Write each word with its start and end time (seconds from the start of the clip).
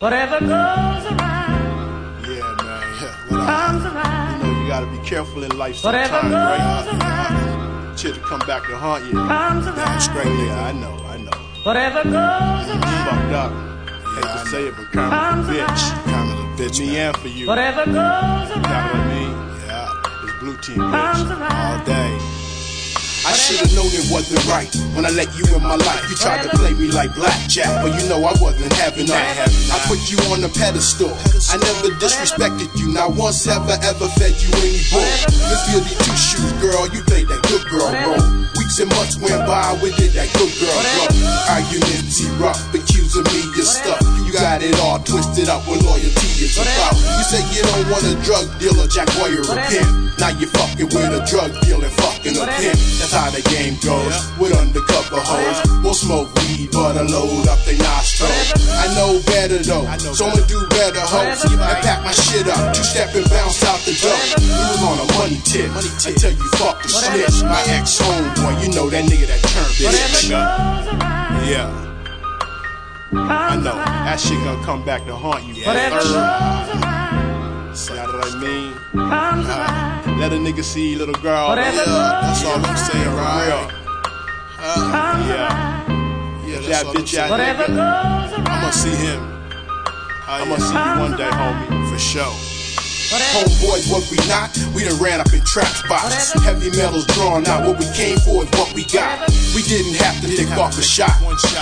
Whatever 0.00 0.40
goes 0.40 0.50
around 0.50 2.26
Yeah, 2.26 2.56
man. 2.64 2.82
Yeah. 3.00 3.38
Up? 3.38 3.46
comes 3.46 3.84
You 3.84 3.90
know, 4.42 4.60
you 4.60 4.68
gotta 4.68 4.86
be 4.86 4.98
careful 5.08 5.44
in 5.44 5.56
life 5.56 5.82
Whatever 5.84 6.08
sometimes, 6.20 6.34
right? 6.34 6.84
goes 6.84 7.00
around 7.00 7.98
Shit 7.98 8.14
to 8.16 8.20
come 8.22 8.40
back 8.40 8.64
to 8.66 8.76
haunt 8.76 9.04
you. 9.04 9.12
comes 9.12 9.66
Damn 9.66 9.78
around. 9.78 10.00
straight, 10.00 10.26
yeah, 10.26 10.64
I 10.66 10.72
know, 10.72 10.96
I 11.06 11.16
know. 11.18 11.30
Whatever 11.62 12.02
goes 12.02 12.12
You 12.12 12.74
around 12.74 13.06
fucked 13.06 13.32
up. 13.38 13.52
Hate 14.14 14.24
I 14.26 14.42
to 14.42 14.48
say 14.50 14.62
it, 14.66 14.74
but 14.76 14.90
comes 14.90 15.48
a 15.48 15.52
bitch. 15.52 15.58
around. 15.62 16.04
Karma's 16.10 16.40
a 16.40 16.62
bitch, 16.62 16.78
Me 16.80 16.86
man. 16.86 16.96
and 17.06 17.16
for 17.18 17.28
you. 17.28 17.46
Whatever 17.46 17.84
goes 17.86 17.94
You 17.94 17.94
know 17.94 18.10
what 18.10 18.66
I 18.66 18.90
around 18.90 19.08
mean? 19.14 19.32
Yeah. 19.64 20.24
It's 20.24 20.34
blue 20.40 20.56
team, 20.58 20.76
comes 20.90 21.22
bitch. 21.22 21.30
All 21.30 21.40
around. 21.40 21.86
day. 21.86 21.93
I 23.24 23.32
should've 23.32 23.72
known 23.74 23.88
it 23.88 24.04
wasn't 24.12 24.44
right 24.46 24.68
when 24.92 25.08
I 25.08 25.10
let 25.10 25.32
you 25.32 25.48
in 25.56 25.62
my 25.62 25.76
life. 25.76 26.04
You 26.08 26.16
tried 26.16 26.44
to 26.44 26.50
play 26.56 26.74
me 26.74 26.92
like 26.92 27.14
blackjack, 27.14 27.80
but 27.80 27.96
you 27.96 28.08
know 28.08 28.20
I 28.20 28.36
wasn't 28.36 28.72
having 28.74 29.06
that. 29.08 29.48
I 29.72 29.80
put 29.88 29.98
you 30.12 30.20
on 30.28 30.44
a 30.44 30.50
pedestal. 30.52 31.08
I 31.48 31.56
never 31.56 31.96
disrespected 31.96 32.68
you. 32.76 32.92
Not 32.92 33.16
once 33.16 33.44
have 33.46 33.64
I 33.64 33.80
ever 33.88 34.08
fed 34.20 34.36
you 34.36 34.52
any 34.60 34.80
bull. 34.92 35.08
Feel 35.72 35.80
these 35.80 35.96
two 36.04 36.16
shoes, 36.20 36.52
girl. 36.60 36.84
You 36.92 37.00
played 37.08 37.28
that 37.32 37.40
good 37.48 37.64
girl 37.72 37.88
role. 37.88 38.20
Weeks 38.60 38.78
and 38.78 38.92
months 38.92 39.16
went 39.16 39.40
by, 39.48 39.72
we 39.80 39.90
did 39.96 40.12
that 40.12 40.28
good 40.36 40.52
girl 40.60 40.76
role. 40.76 41.08
Arguments 41.48 42.20
erupt, 42.20 42.60
accusing 42.76 43.24
me 43.32 43.40
of 43.56 43.64
stuff. 43.64 44.04
You 44.28 44.32
got 44.36 44.60
it 44.60 44.76
all 44.84 45.00
twisted 45.00 45.48
up 45.48 45.64
what 45.64 45.80
loyalty 45.80 46.28
is 46.44 46.60
about. 46.60 46.92
You 46.92 47.24
say 47.24 47.40
you 47.56 47.64
don't 47.64 47.88
want 47.88 48.04
a 48.04 48.14
drug 48.20 48.46
dealer, 48.60 48.84
Jack 48.86 49.08
Boyer 49.16 49.40
pimp. 49.72 49.88
Now 50.20 50.30
you 50.36 50.46
fucking 50.52 50.92
with 50.92 51.16
a 51.16 51.24
drug 51.24 51.50
dealer, 51.64 51.88
fucking 52.24 52.40
a 52.40 52.46
pimp. 52.46 52.78
That's 52.98 53.12
how 53.12 53.30
the 53.30 53.42
game 53.50 53.76
goes. 53.84 54.14
With 54.38 54.56
undercover 54.56 55.20
hoes, 55.20 55.58
we'll 55.82 55.94
smoke 55.94 56.32
weed, 56.36 56.70
but 56.72 56.96
I 56.96 57.02
load 57.02 57.48
up 57.48 57.58
they 57.64 57.76
nostrils. 57.78 58.52
I 58.68 58.88
know 58.94 59.20
better 59.26 59.58
though, 59.58 59.84
so 60.14 60.26
I'ma 60.26 60.46
do 60.46 60.60
better, 60.70 61.00
hoes. 61.00 61.44
I 61.44 61.80
pack 61.80 62.04
my 62.04 62.12
shit 62.12 62.48
up, 62.48 62.74
two 62.74 62.82
step 62.82 63.14
and 63.14 63.28
bounce 63.30 63.64
out 63.64 63.80
the 63.84 63.92
door. 64.00 64.16
He 64.40 64.48
was 64.48 64.82
on 64.82 64.98
a 65.00 65.06
money 65.18 65.40
tip 65.44 65.70
until 66.06 66.32
you 66.32 66.48
fuck 66.56 66.82
the 66.82 66.88
snitch. 66.88 67.42
My 67.44 67.62
ex 67.68 68.00
homeboy, 68.00 68.62
you 68.62 68.74
know 68.74 68.88
that 68.90 69.04
nigga 69.04 69.26
that 69.28 69.40
turned 69.52 69.74
Whatever 69.84 70.16
bitch. 70.16 70.30
Yeah, 71.44 71.68
I 73.12 73.56
know. 73.56 73.74
That 73.74 74.20
shit 74.20 74.42
gonna 74.44 74.64
come 74.64 74.84
back 74.84 75.04
to 75.06 75.14
haunt 75.14 75.44
you. 75.44 75.64
Whatever 75.64 76.00
Third. 76.00 76.94
goes 76.94 77.14
See 77.74 77.92
what 77.92 78.08
I 78.08 78.40
mean? 78.40 78.72
Let 80.24 80.32
a 80.32 80.36
nigga 80.36 80.64
see 80.64 80.96
little 80.96 81.14
girl. 81.20 81.48
Whatever 81.48 81.84
Yeah, 81.84 82.20
That's 82.24 82.44
all 82.46 82.56
I'm 82.56 82.76
saying, 82.78 83.12
right? 83.12 83.44
real. 83.44 83.68
comes 84.56 85.28
Yeah. 85.28 85.84
Yeah, 86.48 86.60
That 86.60 86.64
that's 86.64 86.84
all 86.84 86.96
I'm 86.96 87.06
saying. 87.06 87.24
out 87.24 87.28
Whatever 87.28 87.64
nigga. 87.64 88.32
goes 88.32 88.48
I'ma 88.48 88.70
see 88.70 88.96
him. 89.04 89.20
I'ma 90.26 90.56
see 90.56 90.80
you 90.80 90.96
one 91.04 91.14
day, 91.20 91.28
homie. 91.28 91.90
For 91.92 91.98
sure. 91.98 92.32
Homeboys, 93.36 93.92
what 93.92 94.08
we 94.10 94.16
not, 94.26 94.48
we 94.74 94.82
done 94.88 94.96
ran 94.96 95.20
up 95.20 95.28
in 95.34 95.44
trap 95.44 95.68
spots. 95.68 96.32
Heavy 96.40 96.70
metals 96.72 97.04
drawn 97.12 97.46
out, 97.46 97.68
what 97.68 97.78
we 97.78 97.84
came 97.92 98.16
for 98.24 98.44
is 98.44 98.50
what 98.56 98.72
we 98.72 98.84
got. 98.88 99.28
We 99.54 99.60
didn't 99.62 99.94
have 100.00 100.22
to 100.22 100.26
think 100.26 100.50
off 100.56 100.78
a 100.78 100.82
shot. 100.82 101.12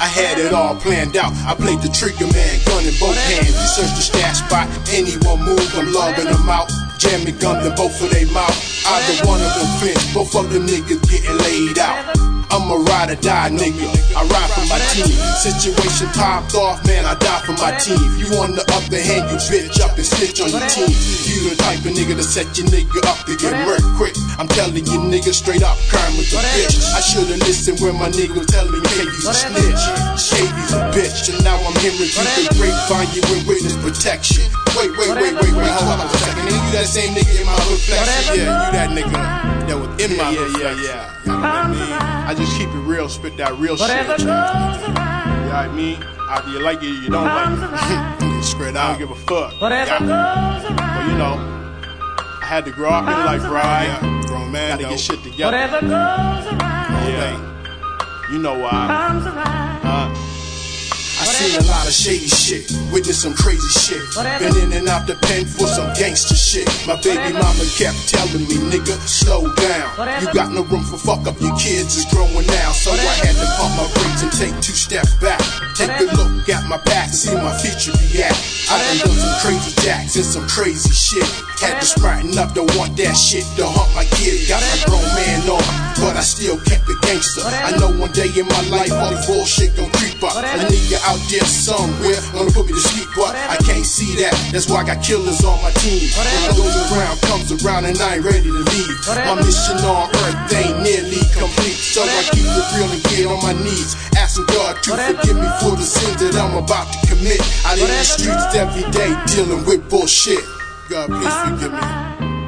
I 0.00 0.08
had 0.08 0.38
it 0.38 0.54
all 0.54 0.74
planned 0.76 1.14
out. 1.18 1.30
I 1.44 1.54
played 1.54 1.82
the 1.82 1.92
trigger 1.92 2.26
man, 2.32 2.56
gun 2.64 2.88
in 2.88 2.94
both 2.98 3.20
hands. 3.28 3.52
You 3.52 3.68
search 3.68 3.92
the 3.92 4.00
stash 4.00 4.40
spot, 4.40 4.66
anyone 4.88 5.44
move, 5.44 5.60
I'm 5.76 5.92
logging 5.92 6.24
them 6.24 6.48
out. 6.48 6.72
Jamming 6.98 7.36
gun 7.38 7.62
to 7.62 7.70
both 7.76 8.00
of 8.02 8.10
they 8.10 8.24
mouth. 8.32 8.56
Either 8.86 9.26
one 9.28 9.40
of 9.40 9.52
them 9.54 9.68
flinch, 9.78 10.14
both 10.14 10.34
of 10.34 10.52
them 10.52 10.66
niggas 10.66 11.02
getting 11.10 11.36
laid 11.38 11.78
out. 11.78 12.16
I'm 12.50 12.70
a 12.70 12.78
ride 12.88 13.10
or 13.10 13.20
die 13.20 13.50
nigga. 13.50 13.84
I 14.14 14.22
ride 14.22 14.50
for 14.54 14.64
my 14.70 14.78
team. 14.94 15.12
Situation 15.36 16.08
popped 16.14 16.54
off, 16.54 16.80
man. 16.86 17.04
I 17.04 17.14
die 17.18 17.42
for 17.44 17.52
my 17.58 17.74
team. 17.76 18.00
You 18.16 18.32
on 18.38 18.54
the 18.54 18.64
other 18.72 18.96
hand, 18.96 19.28
you 19.28 19.36
bitch 19.50 19.76
up 19.82 19.98
and 19.98 20.06
snitch 20.06 20.40
on 20.40 20.48
your 20.48 20.64
team. 20.70 20.88
You 21.26 21.50
the 21.50 21.56
type 21.58 21.84
of 21.84 21.92
nigga 21.92 22.16
to 22.16 22.22
set 22.22 22.46
your 22.56 22.70
nigga 22.70 23.02
up 23.10 23.18
to 23.26 23.34
get 23.36 23.52
murked 23.66 23.84
quick. 23.98 24.14
I'm 24.38 24.48
telling 24.48 24.86
you, 24.86 24.98
nigga, 25.04 25.34
straight 25.34 25.62
up, 25.62 25.76
karma's 25.90 26.32
a 26.32 26.40
bitch. 26.54 26.80
I 26.94 27.00
should've 27.02 27.42
listened 27.44 27.82
when 27.82 27.98
my 27.98 28.08
nigga 28.08 28.38
was 28.38 28.46
telling 28.46 28.72
me, 28.72 28.80
hey, 28.94 29.10
a 29.10 29.32
snitch. 29.36 29.84
Shady's 30.16 30.72
a 30.72 30.80
bitch, 30.94 31.28
and 31.34 31.42
now 31.42 31.58
I'm 31.60 31.76
hearing 31.82 31.98
you 31.98 32.14
can 32.14 32.24
the 32.46 32.54
grapevine, 32.56 33.10
you 33.12 33.22
in 33.36 33.44
witness 33.44 33.76
protection. 33.82 34.48
Wait, 34.78 34.92
wait, 34.96 35.12
wait, 35.18 35.34
wait, 35.34 35.54
wait, 35.56 35.72
hold 35.76 36.00
that 36.76 36.86
same 36.86 37.14
nigga 37.14 37.40
in 37.40 37.46
my 37.46 37.56
reflection? 37.72 38.36
Yeah, 38.36 38.66
you 38.66 38.72
that 38.72 38.90
nigga 38.90 39.12
that 39.66 39.76
was 39.78 39.88
in 40.04 40.16
my 40.16 40.30
Yeah, 40.30 40.40
yeah, 40.40 40.46
yeah, 40.46 40.60
yeah, 40.60 40.82
yeah. 40.84 41.20
You 41.24 41.32
know 41.32 41.40
what 41.40 41.44
I 41.44 41.68
mean? 41.72 41.92
I 42.28 42.34
just 42.34 42.56
keep 42.58 42.68
it 42.68 42.84
real, 42.84 43.08
spit 43.08 43.36
that 43.38 43.54
real 43.58 43.76
shit. 43.76 43.88
Whatever 43.88 44.12
You 44.12 44.18
goes 44.18 44.24
know 44.26 44.32
around 44.32 45.46
what 45.46 45.54
I 45.54 45.68
mean? 45.74 46.02
Either 46.28 46.50
you 46.50 46.58
like 46.60 46.82
it 46.82 46.86
or 46.86 47.00
you 47.02 47.08
don't 47.08 47.24
like 47.24 47.58
around. 48.20 48.42
Spread 48.44 48.74
it. 48.74 48.76
I 48.76 48.82
out. 48.82 48.98
don't 48.98 49.08
give 49.08 49.10
a 49.10 49.20
fuck. 49.26 49.60
Whatever 49.60 49.90
Yeah. 49.90 50.60
goes 50.60 50.76
But 50.76 51.06
you 51.10 51.16
know, 51.18 51.34
I 52.42 52.46
had 52.46 52.64
to 52.66 52.70
grow 52.72 52.90
up 52.90 53.02
in 53.04 53.24
life, 53.24 53.42
right? 53.50 53.86
Yeah, 53.86 54.22
grown 54.26 54.50
man, 54.52 54.70
Gotta 54.70 54.82
though. 54.84 54.88
get 54.90 55.00
shit 55.00 55.22
together. 55.22 55.44
Whatever 55.56 55.80
goes 55.80 56.46
around 56.52 57.08
Yeah. 57.08 57.42
You 58.30 58.38
know 58.38 58.58
why? 58.58 59.65
Seen 61.36 61.60
a 61.60 61.64
lot 61.68 61.84
of 61.86 61.92
shady 61.92 62.28
shit, 62.28 62.64
witnessed 62.88 63.20
some 63.20 63.36
crazy 63.36 63.68
shit. 63.68 64.00
Been 64.40 64.56
in 64.56 64.72
and 64.72 64.88
out 64.88 65.06
the 65.06 65.16
pen 65.28 65.44
for 65.44 65.68
some 65.68 65.92
gangster 65.92 66.34
shit. 66.34 66.64
My 66.88 66.96
baby 67.04 67.36
mama 67.36 67.64
kept 67.76 68.08
telling 68.08 68.48
me, 68.48 68.56
nigga, 68.72 68.96
slow 69.04 69.44
down. 69.52 69.88
You 70.24 70.32
got 70.32 70.52
no 70.52 70.64
room 70.64 70.84
for 70.84 70.96
fuck 70.96 71.28
up, 71.28 71.36
your 71.40 71.52
kids 71.60 72.00
is 72.00 72.08
growing 72.08 72.46
now. 72.48 72.72
So 72.72 72.92
I 72.92 73.14
had 73.20 73.36
to 73.36 73.46
pump 73.60 73.76
my 73.76 73.86
brakes 73.92 74.22
and 74.24 74.32
take 74.32 74.56
two 74.64 74.72
steps 74.72 75.12
back. 75.20 75.40
Take 75.76 75.92
a 76.00 76.08
look 76.16 76.48
at 76.48 76.64
my 76.68 76.80
back 76.88 77.12
and 77.12 77.16
see 77.16 77.36
my 77.36 77.52
future 77.60 77.92
be 78.00 78.24
at. 78.24 78.32
I 78.72 78.80
done 78.80 79.04
done 79.04 79.20
some 79.20 79.36
crazy 79.44 79.72
jacks 79.84 80.16
and 80.16 80.24
some 80.24 80.48
crazy 80.48 80.92
shit. 80.92 81.28
Had 81.60 81.80
to 81.80 81.86
smarten 81.86 82.36
up, 82.38 82.54
don't 82.54 82.70
want 82.76 82.96
that 82.96 83.14
shit 83.14 83.44
to 83.60 83.64
haunt 83.68 83.92
my 83.94 84.04
kid. 84.16 84.48
Got 84.48 84.64
my 84.64 84.76
grown 84.88 85.08
man 85.14 85.45
but 86.16 86.24
I 86.24 86.32
still 86.32 86.56
kept 86.64 86.88
it 86.88 86.96
gangster. 87.04 87.44
I 87.44 87.76
know 87.76 87.92
one 87.92 88.08
day 88.16 88.32
in 88.32 88.48
my 88.48 88.62
life 88.72 88.88
all 88.88 89.12
the 89.12 89.20
bullshit 89.28 89.76
gon' 89.76 89.92
creep 90.00 90.16
up. 90.24 90.32
A 90.32 90.64
nigga 90.64 90.96
out 91.04 91.20
there 91.28 91.44
somewhere 91.44 92.16
gonna 92.32 92.48
put 92.56 92.64
me 92.64 92.72
to 92.72 92.80
sleep, 92.80 93.08
but 93.12 93.36
I 93.36 93.60
can't 93.60 93.84
see 93.84 94.16
that. 94.24 94.32
That's 94.48 94.64
why 94.64 94.80
I 94.80 94.84
got 94.88 95.04
killers 95.04 95.44
on 95.44 95.60
my 95.60 95.68
team. 95.84 96.08
When 96.16 96.56
goes 96.56 96.72
around, 96.88 97.20
comes 97.28 97.52
around, 97.52 97.84
and 97.84 98.00
I 98.00 98.16
ain't 98.16 98.24
ready 98.24 98.48
to 98.48 98.62
leave. 98.64 98.96
My 99.28 99.36
mission 99.36 99.76
on 99.84 100.08
earth 100.08 100.56
ain't 100.56 100.80
nearly 100.80 101.20
complete, 101.36 101.76
so 101.76 102.00
I 102.00 102.24
keep 102.32 102.48
it 102.48 102.66
real 102.80 102.88
and 102.88 103.02
get 103.12 103.28
on 103.28 103.40
my 103.44 103.52
knees, 103.52 103.92
asking 104.16 104.48
God 104.48 104.80
to 104.88 104.96
forgive 104.96 105.36
me 105.36 105.50
for 105.60 105.76
the 105.76 105.84
sins 105.84 106.16
that 106.24 106.32
I'm 106.40 106.56
about 106.56 106.88
to 106.96 106.98
commit. 107.12 107.44
I 107.68 107.76
live 107.76 107.92
in 107.92 108.00
the 108.00 108.08
streets 108.08 108.56
every 108.56 108.88
day 108.88 109.12
dealing 109.36 109.68
with 109.68 109.84
bullshit. 109.92 110.40
God, 110.88 111.12
please 111.12 111.36
forgive 111.44 111.76
me. 111.76 111.84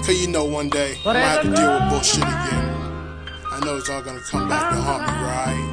Cause 0.00 0.16
you 0.16 0.32
know 0.32 0.48
one 0.48 0.70
day 0.70 0.96
I 1.04 1.12
have 1.12 1.42
to 1.44 1.52
deal 1.52 1.76
with 1.76 1.90
bullshit 1.92 2.24
again. 2.24 2.69
I 3.52 3.58
know 3.64 3.76
it's 3.76 3.88
all 3.88 4.00
gonna 4.00 4.20
come 4.20 4.48
back 4.48 4.72
to 4.72 4.80
haunt 4.80 5.02
me, 5.02 5.12
right? 5.24 5.66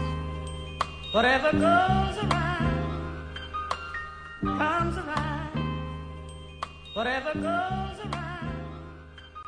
Whatever 1.12 1.52
goes 1.52 2.18
around 2.26 3.28
comes 4.44 4.98
around. 4.98 5.80
Whatever 6.94 7.34
goes 7.34 8.00
around. 8.06 8.27